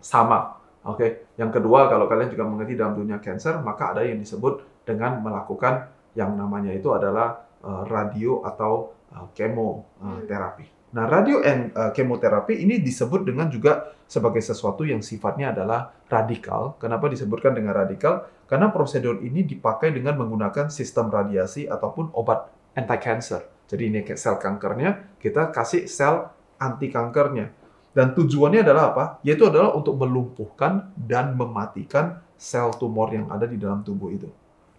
Sama 0.00 0.60
Oke, 0.80 1.28
yang 1.36 1.52
kedua 1.52 1.92
kalau 1.92 2.08
kalian 2.08 2.32
juga 2.32 2.48
mengerti 2.48 2.72
dalam 2.72 2.96
dunia 2.96 3.20
cancer, 3.20 3.60
maka 3.60 3.92
ada 3.92 4.00
yang 4.00 4.16
disebut 4.16 4.64
dengan 4.88 5.20
melakukan 5.20 5.92
yang 6.16 6.32
namanya 6.32 6.72
itu 6.72 6.88
adalah 6.96 7.44
uh, 7.60 7.84
radio 7.84 8.40
atau 8.40 8.96
uh, 9.12 9.28
kemoterapi. 9.36 10.96
Nah, 10.96 11.04
radio 11.04 11.44
and 11.44 11.76
uh, 11.76 11.92
kemoterapi 11.92 12.64
ini 12.64 12.80
disebut 12.80 13.28
dengan 13.28 13.52
juga 13.52 13.92
sebagai 14.08 14.40
sesuatu 14.40 14.82
yang 14.88 15.04
sifatnya 15.04 15.52
adalah 15.52 15.92
radikal. 16.08 16.80
Kenapa 16.80 17.12
disebutkan 17.12 17.52
dengan 17.52 17.76
radikal? 17.76 18.26
Karena 18.48 18.72
prosedur 18.72 19.20
ini 19.20 19.44
dipakai 19.44 19.92
dengan 19.92 20.16
menggunakan 20.16 20.72
sistem 20.72 21.12
radiasi 21.12 21.68
ataupun 21.68 22.16
obat 22.16 22.48
anti-cancer. 22.74 23.68
Jadi 23.68 23.82
ini 23.86 24.00
sel 24.16 24.40
kankernya, 24.40 25.14
kita 25.22 25.52
kasih 25.54 25.86
sel 25.86 26.26
anti 26.58 26.90
kankernya. 26.90 27.59
Dan 27.90 28.14
tujuannya 28.14 28.62
adalah 28.62 28.94
apa? 28.94 29.04
Yaitu 29.26 29.50
adalah 29.50 29.74
untuk 29.74 29.98
melumpuhkan 29.98 30.94
dan 30.94 31.34
mematikan 31.34 32.22
sel 32.38 32.70
tumor 32.78 33.10
yang 33.10 33.26
ada 33.28 33.44
di 33.44 33.58
dalam 33.58 33.82
tubuh 33.82 34.14
itu. 34.14 34.30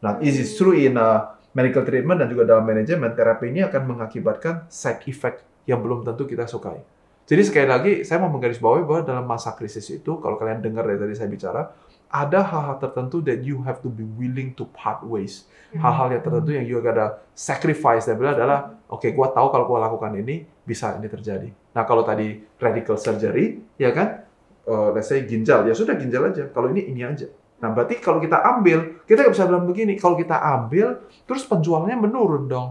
Nah, 0.01 0.17
this 0.17 0.39
is 0.39 0.55
true 0.57 0.73
in 0.73 0.97
uh, 0.97 1.37
medical 1.53 1.83
treatment 1.83 2.23
dan 2.23 2.27
juga 2.31 2.47
dalam 2.47 2.63
manajemen 2.63 3.11
terapi 3.13 3.51
ini 3.51 3.61
akan 3.67 3.81
mengakibatkan 3.95 4.65
side 4.71 5.05
effect 5.05 5.43
yang 5.67 5.83
belum 5.83 6.01
tentu 6.07 6.25
kita 6.25 6.47
sukai. 6.47 6.81
Jadi 7.27 7.41
sekali 7.45 7.67
lagi 7.69 7.91
saya 8.03 8.17
mau 8.19 8.33
menggarisbawahi 8.33 8.83
bahwa 8.83 9.01
dalam 9.05 9.25
masa 9.29 9.53
krisis 9.53 9.87
itu 9.93 10.17
kalau 10.19 10.35
kalian 10.35 10.59
dengar 10.59 10.83
dari 10.83 10.99
tadi 10.99 11.13
saya 11.15 11.29
bicara 11.29 11.69
ada 12.11 12.43
hal-hal 12.43 12.77
tertentu 12.77 13.23
that 13.23 13.39
you 13.41 13.63
have 13.63 13.79
to 13.79 13.87
be 13.87 14.03
willing 14.03 14.51
to 14.59 14.67
part 14.75 14.99
ways. 15.07 15.47
Hal-hal 15.71 16.11
yang 16.11 16.19
tertentu 16.19 16.51
yang 16.51 16.67
you 16.67 16.83
gotta 16.83 17.23
sacrifice. 17.31 18.11
Dan 18.11 18.19
bilang 18.19 18.35
adalah, 18.35 18.75
oke, 18.91 19.07
okay, 19.07 19.15
gua 19.15 19.31
tahu 19.31 19.47
kalau 19.47 19.65
gua 19.65 19.87
lakukan 19.87 20.11
ini 20.19 20.43
bisa 20.67 20.99
ini 20.99 21.07
terjadi. 21.07 21.47
Nah 21.71 21.87
kalau 21.87 22.03
tadi 22.03 22.43
radical 22.59 22.99
surgery, 22.99 23.63
ya 23.79 23.95
kan, 23.95 24.27
uh, 24.67 24.91
let's 24.91 25.07
say 25.07 25.23
ginjal, 25.23 25.63
ya 25.63 25.71
sudah 25.71 25.95
ginjal 25.95 26.27
aja. 26.27 26.51
Kalau 26.51 26.67
ini 26.75 26.91
ini 26.91 27.01
aja. 27.07 27.31
Nah 27.63 27.71
berarti 27.71 28.03
kalau 28.03 28.19
kita 28.19 28.43
ambil, 28.43 28.99
kita 29.07 29.23
nggak 29.23 29.33
bisa 29.33 29.47
bilang 29.47 29.63
begini. 29.63 29.95
Kalau 29.95 30.19
kita 30.19 30.35
ambil, 30.35 31.07
terus 31.23 31.47
penjualannya 31.47 31.95
menurun 31.95 32.45
dong. 32.51 32.69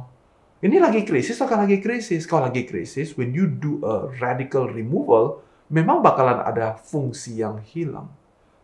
Ini 0.61 0.77
lagi 0.77 1.09
krisis 1.09 1.41
atau 1.41 1.57
lagi 1.57 1.81
krisis? 1.81 2.29
Kalau 2.29 2.45
lagi 2.45 2.69
krisis, 2.69 3.17
when 3.17 3.33
you 3.33 3.49
do 3.49 3.81
a 3.81 4.13
radical 4.21 4.69
removal, 4.69 5.41
memang 5.73 6.05
bakalan 6.05 6.45
ada 6.45 6.77
fungsi 6.77 7.41
yang 7.41 7.65
hilang. 7.65 8.13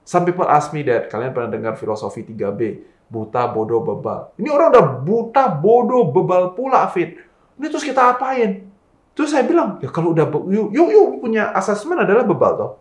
Some 0.06 0.22
people 0.22 0.46
ask 0.46 0.70
me 0.70 0.86
that, 0.86 1.10
kalian 1.10 1.34
pernah 1.34 1.50
dengar 1.50 1.74
filosofi 1.74 2.22
3B, 2.22 2.78
buta, 3.10 3.50
bodoh, 3.50 3.82
bebal. 3.82 4.30
Ini 4.38 4.46
orang 4.54 4.70
udah 4.70 4.86
buta, 5.02 5.44
bodoh, 5.50 6.14
bebal 6.14 6.54
pula, 6.54 6.86
Fit. 6.94 7.18
Ini 7.58 7.66
terus 7.66 7.82
kita 7.82 8.14
apain? 8.14 8.70
Terus 9.18 9.34
saya 9.34 9.42
bilang, 9.42 9.82
ya 9.82 9.90
kalau 9.90 10.14
udah, 10.14 10.30
yuk, 10.46 10.70
yuk, 10.70 10.88
yuk 10.94 11.06
punya 11.18 11.50
asesmen 11.50 11.98
adalah 11.98 12.22
bebal 12.22 12.52
toh. 12.54 12.72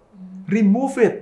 Remove 0.46 0.96
it. 1.02 1.16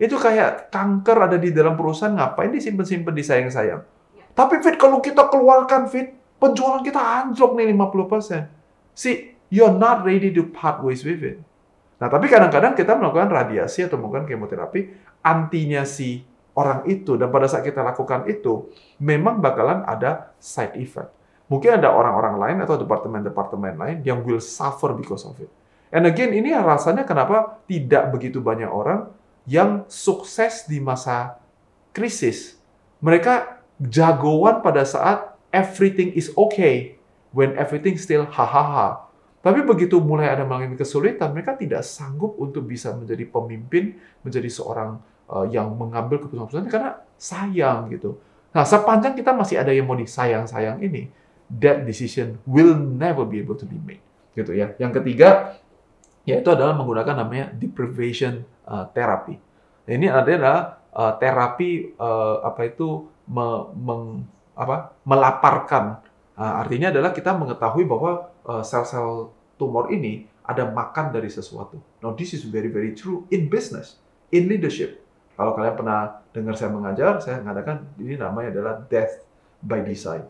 Itu 0.00 0.16
kayak 0.16 0.72
kanker 0.72 1.28
ada 1.28 1.36
di 1.36 1.52
dalam 1.52 1.76
perusahaan, 1.76 2.16
ngapain 2.16 2.48
disimpan-simpan, 2.48 3.12
disayang-sayang. 3.12 3.84
Tapi 4.32 4.64
Fit, 4.64 4.80
kalau 4.80 5.04
kita 5.04 5.28
keluarkan 5.28 5.92
Fit, 5.92 6.16
penjualan 6.40 6.80
kita 6.80 6.98
anjlok 6.98 7.52
nih 7.60 7.68
50%. 7.76 8.96
See, 8.96 9.36
you're 9.52 9.76
not 9.76 10.08
ready 10.08 10.32
to 10.32 10.48
part 10.48 10.80
ways 10.80 11.04
with 11.04 11.20
it. 11.20 11.36
Nah, 12.00 12.10
tapi 12.10 12.26
kadang-kadang 12.26 12.74
kita 12.74 12.98
melakukan 12.98 13.30
radiasi 13.30 13.86
atau 13.86 13.96
melakukan 13.96 14.26
kemoterapi, 14.26 14.80
antinya 15.24 15.88
si 15.88 16.22
orang 16.54 16.86
itu, 16.86 17.18
dan 17.18 17.32
pada 17.32 17.50
saat 17.50 17.66
kita 17.66 17.82
lakukan 17.82 18.28
itu, 18.30 18.70
memang 19.02 19.40
bakalan 19.40 19.82
ada 19.88 20.36
side 20.38 20.76
effect. 20.78 21.10
Mungkin 21.50 21.82
ada 21.82 21.92
orang-orang 21.92 22.36
lain 22.40 22.58
atau 22.62 22.78
departemen-departemen 22.80 23.74
lain 23.76 23.96
yang 24.06 24.22
will 24.22 24.40
suffer 24.40 24.94
because 24.94 25.26
of 25.26 25.36
it. 25.40 25.50
And 25.90 26.06
again, 26.08 26.32
ini 26.32 26.54
rasanya 26.54 27.04
kenapa 27.04 27.62
tidak 27.68 28.14
begitu 28.14 28.40
banyak 28.40 28.66
orang 28.66 29.10
yang 29.44 29.84
sukses 29.90 30.64
di 30.64 30.80
masa 30.80 31.38
krisis. 31.92 32.56
Mereka 33.04 33.60
jagoan 33.78 34.64
pada 34.64 34.82
saat 34.88 35.36
everything 35.52 36.10
is 36.16 36.32
okay 36.34 36.96
when 37.30 37.54
everything 37.54 37.94
still 38.00 38.24
hahaha. 38.26 39.04
Tapi 39.44 39.60
begitu 39.60 40.00
mulai 40.00 40.32
ada 40.32 40.48
mengalami 40.48 40.80
kesulitan, 40.80 41.36
mereka 41.36 41.52
tidak 41.52 41.84
sanggup 41.84 42.40
untuk 42.40 42.64
bisa 42.64 42.96
menjadi 42.96 43.28
pemimpin, 43.28 44.00
menjadi 44.24 44.48
seorang 44.48 44.96
uh, 45.28 45.46
yang 45.48 45.72
mengambil 45.74 46.20
keputusan-keputusan 46.24 46.72
karena 46.72 46.92
sayang 47.16 47.92
gitu. 47.92 48.18
Nah, 48.54 48.62
sepanjang 48.62 49.18
kita 49.18 49.34
masih 49.34 49.58
ada 49.58 49.74
yang 49.74 49.84
mau 49.84 49.98
disayang-sayang 49.98 50.78
ini, 50.78 51.10
that 51.50 51.82
decision 51.82 52.38
will 52.46 52.78
never 52.78 53.26
be 53.26 53.42
able 53.42 53.58
to 53.58 53.66
be 53.66 53.76
made. 53.82 54.02
Gitu 54.34 54.54
ya. 54.54 54.72
Yang 54.78 55.02
ketiga, 55.02 55.58
yaitu 56.22 56.48
adalah 56.54 56.72
menggunakan 56.78 57.20
namanya 57.20 57.50
deprivation 57.52 58.46
uh, 58.64 58.88
therapy. 58.94 59.36
Ini 59.84 60.08
adalah 60.08 60.80
uh, 60.94 61.12
terapi 61.20 61.98
uh, 62.00 62.46
apa 62.46 62.64
itu 62.64 63.04
me, 63.28 63.68
meng, 63.76 64.24
apa 64.56 64.96
melaparkan. 65.04 66.00
Uh, 66.34 66.62
artinya 66.64 66.90
adalah 66.90 67.12
kita 67.12 67.36
mengetahui 67.36 67.84
bahwa 67.84 68.32
uh, 68.48 68.64
sel-sel 68.64 69.30
tumor 69.60 69.92
ini 69.92 70.24
ada 70.40 70.64
makan 70.64 71.12
dari 71.12 71.28
sesuatu. 71.28 71.76
Now 72.00 72.16
this 72.16 72.32
is 72.32 72.48
very 72.48 72.72
very 72.72 72.96
true 72.96 73.28
in 73.28 73.52
business, 73.52 74.00
in 74.32 74.48
leadership. 74.48 75.03
Kalau 75.34 75.52
kalian 75.54 75.74
pernah 75.74 76.22
dengar 76.30 76.54
saya 76.54 76.70
mengajar, 76.70 77.18
saya 77.18 77.42
mengatakan 77.42 77.86
ini 77.98 78.14
namanya 78.14 78.54
adalah 78.54 78.74
death 78.86 79.26
by 79.58 79.82
design. 79.82 80.22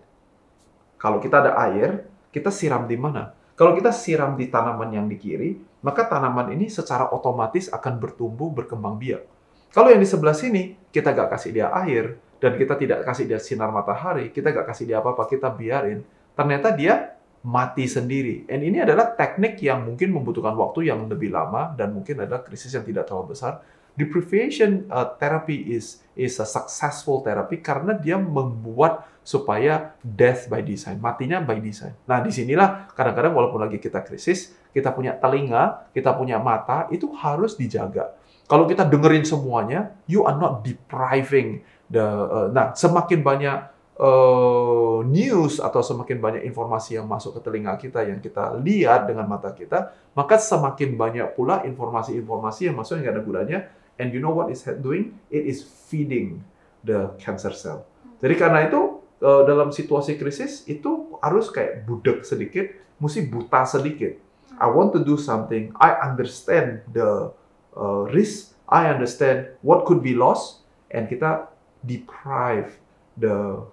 Kalau 0.96 1.20
kita 1.20 1.44
ada 1.44 1.52
air, 1.68 2.08
kita 2.32 2.48
siram 2.48 2.88
di 2.88 2.96
mana? 2.96 3.36
Kalau 3.54 3.76
kita 3.76 3.92
siram 3.92 4.34
di 4.34 4.48
tanaman 4.48 4.90
yang 4.90 5.06
di 5.06 5.20
kiri, 5.20 5.60
maka 5.84 6.08
tanaman 6.08 6.56
ini 6.56 6.72
secara 6.72 7.12
otomatis 7.12 7.68
akan 7.68 8.00
bertumbuh, 8.00 8.50
berkembang 8.50 8.96
biak. 8.96 9.22
Kalau 9.70 9.92
yang 9.92 10.00
di 10.00 10.08
sebelah 10.08 10.34
sini, 10.34 10.74
kita 10.88 11.12
nggak 11.12 11.28
kasih 11.36 11.50
dia 11.52 11.68
air, 11.70 12.16
dan 12.40 12.56
kita 12.60 12.74
tidak 12.76 13.04
kasih 13.04 13.24
dia 13.28 13.38
sinar 13.38 13.70
matahari, 13.70 14.28
kita 14.32 14.50
nggak 14.50 14.66
kasih 14.68 14.84
dia 14.88 14.98
apa-apa, 15.04 15.28
kita 15.28 15.48
biarin, 15.52 16.02
ternyata 16.34 16.72
dia 16.72 17.14
mati 17.44 17.84
sendiri. 17.84 18.48
And 18.48 18.64
ini 18.64 18.80
adalah 18.80 19.12
teknik 19.12 19.60
yang 19.60 19.84
mungkin 19.84 20.12
membutuhkan 20.12 20.56
waktu 20.56 20.88
yang 20.88 21.04
lebih 21.08 21.28
lama 21.28 21.76
dan 21.76 21.92
mungkin 21.92 22.24
adalah 22.24 22.40
krisis 22.40 22.72
yang 22.72 22.84
tidak 22.88 23.04
terlalu 23.04 23.36
besar. 23.36 23.60
Deprivation 23.94 24.90
uh, 24.90 25.14
therapy 25.22 25.70
is 25.70 26.02
is 26.18 26.38
a 26.42 26.46
successful 26.46 27.22
therapy 27.22 27.62
karena 27.62 27.94
dia 27.94 28.18
membuat 28.18 29.06
supaya 29.22 29.94
death 30.02 30.50
by 30.50 30.60
design, 30.60 30.98
matinya 30.98 31.38
by 31.40 31.62
design. 31.62 31.94
Nah, 32.04 32.20
di 32.20 32.34
sinilah 32.34 32.90
kadang-kadang 32.92 33.32
walaupun 33.32 33.62
lagi 33.62 33.78
kita 33.78 34.02
krisis, 34.02 34.52
kita 34.74 34.92
punya 34.92 35.16
telinga, 35.16 35.90
kita 35.94 36.12
punya 36.12 36.42
mata, 36.42 36.90
itu 36.92 37.08
harus 37.16 37.54
dijaga. 37.54 38.12
Kalau 38.44 38.68
kita 38.68 38.84
dengerin 38.84 39.24
semuanya, 39.24 39.96
you 40.04 40.28
are 40.28 40.36
not 40.36 40.60
depriving 40.66 41.64
the 41.88 42.04
uh, 42.04 42.46
nah 42.52 42.76
semakin 42.76 43.24
banyak 43.24 43.56
uh, 43.96 45.00
news 45.06 45.62
atau 45.62 45.80
semakin 45.80 46.20
banyak 46.20 46.42
informasi 46.44 47.00
yang 47.00 47.08
masuk 47.08 47.38
ke 47.38 47.40
telinga 47.40 47.72
kita 47.80 48.04
yang 48.04 48.20
kita 48.20 48.58
lihat 48.60 49.08
dengan 49.08 49.24
mata 49.24 49.54
kita, 49.56 49.96
maka 50.12 50.36
semakin 50.36 50.98
banyak 50.98 51.28
pula 51.32 51.64
informasi-informasi 51.64 52.68
yang 52.68 52.76
masuk 52.76 53.00
yang 53.00 53.16
ada 53.16 53.22
gunanya. 53.24 53.60
And 53.98 54.10
you 54.10 54.18
know 54.18 54.34
what 54.34 54.50
is 54.50 54.66
doing? 54.82 55.18
It 55.30 55.46
is 55.46 55.62
feeding 55.62 56.42
the 56.82 57.14
cancer 57.22 57.54
cell. 57.54 57.86
Jadi 58.18 58.34
karena 58.34 58.66
itu 58.66 59.04
uh, 59.22 59.42
dalam 59.46 59.70
situasi 59.70 60.18
krisis 60.18 60.66
itu 60.66 61.14
harus 61.22 61.48
kayak 61.52 61.86
budek 61.86 62.26
sedikit, 62.26 62.70
mesti 62.98 63.26
buta 63.30 63.62
sedikit. 63.68 64.18
I 64.58 64.70
want 64.70 64.94
to 64.94 65.02
do 65.02 65.18
something. 65.18 65.74
I 65.78 65.98
understand 65.98 66.86
the 66.94 67.34
uh, 67.74 68.06
risk. 68.10 68.54
I 68.70 68.90
understand 68.90 69.50
what 69.62 69.86
could 69.86 70.02
be 70.02 70.14
lost. 70.14 70.62
And 70.94 71.10
kita 71.10 71.50
deprive 71.82 72.78
the 73.18 73.66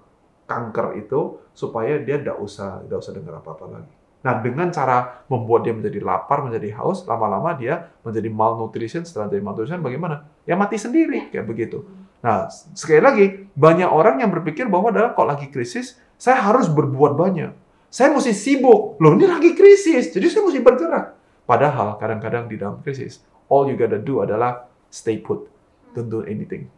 kanker 0.49 0.99
itu 0.99 1.37
supaya 1.53 2.01
dia 2.01 2.17
tidak 2.19 2.41
usah 2.41 2.81
tidak 2.83 2.97
usah 2.99 3.13
dengar 3.13 3.33
apa-apa 3.39 3.65
lagi. 3.69 4.00
Nah, 4.21 4.37
dengan 4.37 4.69
cara 4.69 5.25
membuat 5.25 5.65
dia 5.65 5.73
menjadi 5.73 5.97
lapar, 6.05 6.45
menjadi 6.45 6.77
haus, 6.77 7.09
lama-lama 7.09 7.57
dia 7.57 7.89
menjadi 8.05 8.29
malnutrition, 8.29 9.01
setelah 9.01 9.33
jadi 9.33 9.41
malnutrition 9.41 9.81
bagaimana? 9.81 10.29
Ya 10.45 10.53
mati 10.53 10.77
sendiri, 10.77 11.33
kayak 11.33 11.49
begitu. 11.49 11.89
Nah, 12.21 12.45
sekali 12.77 13.01
lagi, 13.01 13.25
banyak 13.57 13.89
orang 13.89 14.21
yang 14.21 14.29
berpikir 14.29 14.69
bahwa 14.69 14.93
adalah 14.93 15.17
kok 15.17 15.25
lagi 15.25 15.49
krisis, 15.49 15.97
saya 16.21 16.37
harus 16.37 16.69
berbuat 16.69 17.17
banyak. 17.17 17.49
Saya 17.89 18.13
mesti 18.13 18.29
sibuk. 18.31 19.01
Loh, 19.01 19.17
ini 19.17 19.25
lagi 19.25 19.57
krisis, 19.57 20.13
jadi 20.13 20.29
saya 20.29 20.45
mesti 20.45 20.61
bergerak. 20.61 21.17
Padahal 21.49 21.97
kadang-kadang 21.97 22.45
di 22.45 22.61
dalam 22.61 22.77
krisis, 22.85 23.25
all 23.49 23.65
you 23.65 23.73
gotta 23.73 23.97
do 23.97 24.21
adalah 24.21 24.69
stay 24.93 25.17
put. 25.17 25.49
Don't 25.97 26.13
do 26.13 26.21
anything. 26.29 26.69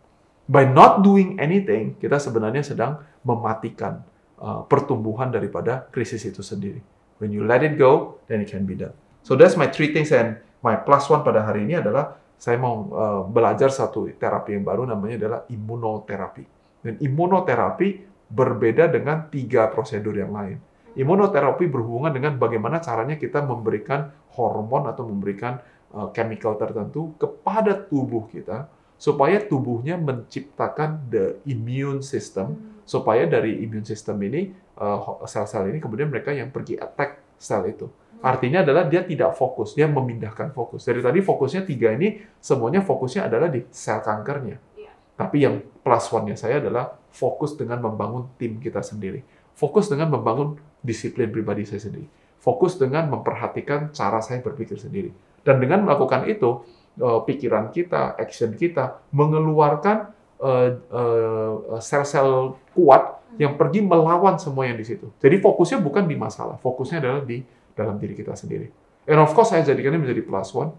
By 0.47 0.63
not 0.63 1.03
doing 1.03 1.35
anything, 1.43 1.99
kita 1.99 2.23
sebenarnya 2.23 2.63
sedang 2.63 3.03
mematikan 3.27 4.01
uh, 4.39 4.63
pertumbuhan 4.63 5.27
daripada 5.27 5.85
krisis 5.91 6.23
itu 6.23 6.39
sendiri. 6.39 6.79
When 7.21 7.29
you 7.29 7.45
let 7.45 7.61
it 7.61 7.77
go, 7.77 8.21
then 8.27 8.41
it 8.41 8.49
can 8.49 8.65
be 8.65 8.77
done. 8.77 8.95
So 9.23 9.39
that's 9.39 9.55
my 9.55 9.71
three 9.71 9.95
things 9.95 10.11
and 10.11 10.39
my 10.59 10.79
plus 10.79 11.07
one 11.07 11.23
pada 11.23 11.43
hari 11.43 11.63
ini 11.63 11.79
adalah 11.79 12.19
saya 12.35 12.59
mau 12.59 12.91
uh, 12.91 13.21
belajar 13.23 13.71
satu 13.71 14.11
terapi 14.19 14.59
yang 14.59 14.67
baru 14.67 14.83
namanya 14.83 15.15
adalah 15.25 15.39
imunoterapi. 15.47 16.43
Dan 16.83 16.99
imunoterapi 16.99 17.87
berbeda 18.27 18.91
dengan 18.91 19.31
tiga 19.31 19.71
prosedur 19.71 20.17
yang 20.19 20.35
lain. 20.35 20.59
Imunoterapi 20.93 21.65
berhubungan 21.71 22.11
dengan 22.11 22.35
bagaimana 22.35 22.83
caranya 22.83 23.15
kita 23.15 23.41
memberikan 23.41 24.11
hormon 24.35 24.91
atau 24.91 25.07
memberikan 25.07 25.57
uh, 25.95 26.11
chemical 26.11 26.59
tertentu 26.59 27.15
kepada 27.17 27.77
tubuh 27.77 28.27
kita 28.27 28.67
supaya 28.99 29.41
tubuhnya 29.41 29.97
menciptakan 29.99 31.09
the 31.09 31.39
immune 31.49 32.03
system 32.03 32.55
supaya 32.83 33.23
dari 33.27 33.63
immune 33.63 33.87
system 33.87 34.19
ini 34.23 34.51
uh, 34.79 35.25
sel-sel 35.27 35.69
ini 35.69 35.77
kemudian 35.83 36.09
mereka 36.09 36.33
yang 36.33 36.49
pergi 36.49 36.79
attack 36.79 37.21
sel 37.37 37.67
itu. 37.67 37.89
Artinya 38.23 38.63
adalah 38.63 38.87
dia 38.87 39.03
tidak 39.03 39.35
fokus, 39.35 39.75
dia 39.75 39.83
memindahkan 39.83 40.55
fokus. 40.55 40.87
Dari 40.87 41.03
tadi 41.03 41.19
fokusnya 41.19 41.67
tiga 41.67 41.91
ini 41.91 42.23
semuanya 42.39 42.79
fokusnya 42.79 43.27
adalah 43.27 43.51
di 43.51 43.67
sel 43.67 43.99
kankernya. 43.99 44.57
Iya. 44.79 44.91
Tapi 45.19 45.37
yang 45.43 45.59
plus 45.83 46.07
one-nya 46.07 46.39
saya 46.39 46.63
adalah 46.63 46.95
fokus 47.11 47.59
dengan 47.59 47.83
membangun 47.83 48.31
tim 48.39 48.63
kita 48.63 48.79
sendiri. 48.79 49.21
Fokus 49.53 49.91
dengan 49.91 50.07
membangun 50.15 50.55
disiplin 50.79 51.29
pribadi 51.29 51.67
saya 51.67 51.83
sendiri. 51.83 52.07
Fokus 52.39 52.79
dengan 52.79 53.11
memperhatikan 53.11 53.91
cara 53.91 54.23
saya 54.23 54.39
berpikir 54.39 54.79
sendiri. 54.79 55.11
Dan 55.43 55.59
dengan 55.59 55.83
melakukan 55.83 56.23
itu, 56.25 56.63
eh, 56.99 57.19
pikiran 57.27 57.75
kita, 57.75 58.15
action 58.15 58.55
kita 58.55 59.03
mengeluarkan 59.11 60.15
eh, 60.43 60.75
eh, 60.75 61.79
sel-sel 61.79 62.59
kuat 62.75 63.12
yang 63.41 63.57
pergi 63.57 63.81
melawan 63.81 64.37
semua 64.37 64.69
yang 64.69 64.77
di 64.77 64.85
situ. 64.85 65.09
Jadi 65.17 65.41
fokusnya 65.41 65.81
bukan 65.81 66.05
di 66.05 66.15
masalah, 66.17 66.57
fokusnya 66.61 67.01
adalah 67.01 67.21
di 67.25 67.41
dalam 67.73 67.97
diri 67.97 68.13
kita 68.13 68.37
sendiri. 68.37 68.69
And 69.09 69.19
of 69.19 69.33
course 69.35 69.51
saya 69.51 69.65
jadikannya 69.65 69.99
menjadi 69.99 70.23
plus 70.23 70.53
one 70.55 70.71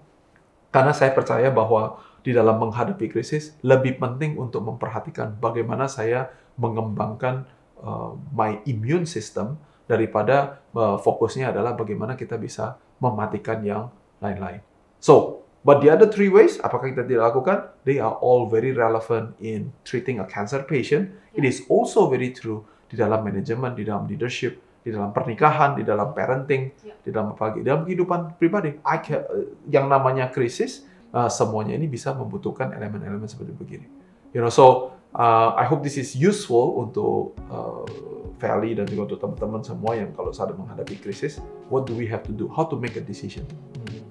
karena 0.72 0.90
saya 0.96 1.12
percaya 1.12 1.52
bahwa 1.52 2.00
di 2.24 2.32
dalam 2.32 2.56
menghadapi 2.56 3.06
krisis 3.12 3.52
lebih 3.60 4.00
penting 4.00 4.40
untuk 4.40 4.64
memperhatikan 4.64 5.36
bagaimana 5.36 5.86
saya 5.86 6.32
mengembangkan 6.56 7.44
uh, 7.84 8.16
my 8.32 8.64
immune 8.64 9.04
system 9.04 9.60
daripada 9.84 10.64
uh, 10.72 10.96
fokusnya 10.96 11.52
adalah 11.52 11.76
bagaimana 11.76 12.16
kita 12.16 12.40
bisa 12.40 12.80
mematikan 12.96 13.60
yang 13.60 13.92
lain-lain. 14.24 14.64
So, 14.96 15.44
but 15.64 15.80
the 15.80 15.88
other 15.90 16.06
three 16.06 16.28
ways, 16.28 16.60
apakah 16.60 16.92
kita 16.92 17.08
tidak 17.08 17.32
lakukan? 17.32 17.72
They 17.88 17.98
are 17.98 18.14
all 18.20 18.46
very 18.46 18.70
relevant 18.70 19.34
in 19.40 19.72
treating 19.82 20.20
a 20.20 20.26
cancer 20.28 20.62
patient. 20.62 21.10
It 21.32 21.42
is 21.42 21.64
also 21.66 22.06
very 22.06 22.30
true 22.30 22.62
di 22.86 22.94
dalam 23.00 23.24
manajemen, 23.24 23.74
di 23.74 23.82
dalam 23.82 24.06
leadership, 24.06 24.60
di 24.84 24.92
dalam 24.92 25.10
pernikahan, 25.10 25.74
di 25.74 25.82
dalam 25.82 26.12
parenting, 26.12 26.70
Ya. 26.84 26.94
di 27.00 27.08
dalam 27.10 27.32
apa 27.32 27.50
lagi, 27.50 27.64
dalam 27.64 27.82
kehidupan 27.88 28.36
pribadi. 28.36 28.76
I 28.84 29.00
ca- 29.00 29.24
yang 29.66 29.88
namanya 29.88 30.28
krisis, 30.28 30.84
uh, 31.10 31.26
semuanya 31.32 31.74
ini 31.74 31.88
bisa 31.88 32.12
membutuhkan 32.12 32.70
elemen-elemen 32.76 33.24
seperti 33.26 33.56
begini. 33.56 33.88
You 34.36 34.44
know, 34.44 34.52
so 34.52 34.92
uh, 35.16 35.56
I 35.56 35.64
hope 35.64 35.80
this 35.80 35.96
is 35.96 36.12
useful 36.12 36.76
untuk 36.84 37.32
uh, 37.48 37.88
Feli 38.36 38.76
dan 38.76 38.84
juga 38.90 39.14
untuk 39.14 39.18
teman-teman 39.24 39.62
semua 39.64 39.96
yang 39.96 40.12
kalau 40.12 40.34
sedang 40.34 40.60
menghadapi 40.60 41.00
krisis, 41.00 41.40
what 41.72 41.88
do 41.88 41.96
we 41.96 42.04
have 42.04 42.20
to 42.26 42.34
do? 42.34 42.50
How 42.52 42.66
to 42.68 42.76
make 42.76 42.98
a 42.98 43.04
decision? 43.04 43.46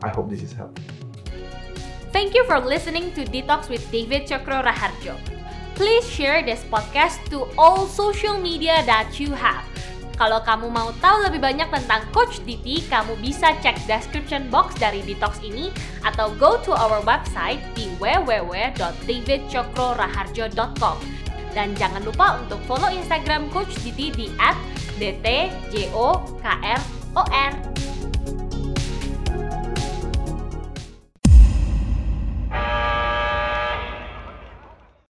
I 0.02 0.10
hope 0.10 0.32
this 0.32 0.42
is 0.42 0.56
helpful. 0.56 0.82
Thank 2.14 2.38
you 2.38 2.46
for 2.46 2.62
listening 2.62 3.10
to 3.18 3.26
Detox 3.26 3.74
with 3.74 3.82
David 3.90 4.30
Chokro 4.30 4.62
Raharjo. 4.62 5.18
Please 5.74 6.06
share 6.06 6.46
this 6.46 6.62
podcast 6.70 7.18
to 7.34 7.50
all 7.58 7.90
social 7.90 8.38
media 8.38 8.86
that 8.86 9.18
you 9.18 9.34
have. 9.34 9.66
Kalau 10.14 10.46
kamu 10.46 10.70
mau 10.70 10.94
tahu 11.02 11.26
lebih 11.26 11.42
banyak 11.42 11.74
tentang 11.74 12.06
Coach 12.14 12.38
DT, 12.46 12.86
kamu 12.86 13.18
bisa 13.18 13.58
cek 13.66 13.82
description 13.90 14.46
box 14.54 14.78
dari 14.78 15.02
Detox 15.02 15.42
ini 15.42 15.74
atau 16.06 16.30
go 16.38 16.62
to 16.62 16.70
our 16.70 17.02
website 17.02 17.58
di 17.74 17.90
www.davidchokroraharjo.com. 17.98 20.98
Dan 21.58 21.74
jangan 21.74 22.06
lupa 22.06 22.46
untuk 22.46 22.62
follow 22.70 22.94
Instagram 22.94 23.50
Coach 23.50 23.74
DT 23.82 24.14
di 24.14 24.30
@dtjokron. 25.02 26.22